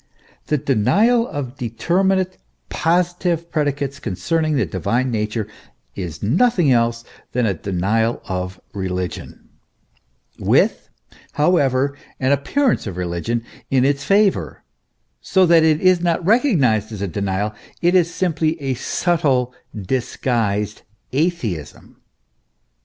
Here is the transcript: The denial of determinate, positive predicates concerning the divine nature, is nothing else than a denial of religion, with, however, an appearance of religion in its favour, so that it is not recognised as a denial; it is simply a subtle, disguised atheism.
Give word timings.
The 0.47 0.57
denial 0.57 1.27
of 1.27 1.57
determinate, 1.59 2.39
positive 2.69 3.51
predicates 3.51 3.99
concerning 3.99 4.55
the 4.55 4.65
divine 4.65 5.11
nature, 5.11 5.47
is 5.95 6.23
nothing 6.23 6.71
else 6.71 7.03
than 7.33 7.45
a 7.45 7.53
denial 7.53 8.19
of 8.27 8.59
religion, 8.73 9.47
with, 10.39 10.89
however, 11.33 11.95
an 12.19 12.31
appearance 12.31 12.87
of 12.87 12.97
religion 12.97 13.43
in 13.69 13.85
its 13.85 14.03
favour, 14.03 14.63
so 15.21 15.45
that 15.45 15.61
it 15.61 15.79
is 15.79 16.01
not 16.01 16.25
recognised 16.25 16.91
as 16.91 17.03
a 17.03 17.07
denial; 17.07 17.53
it 17.83 17.93
is 17.93 18.11
simply 18.11 18.59
a 18.59 18.73
subtle, 18.73 19.53
disguised 19.79 20.81
atheism. 21.13 21.97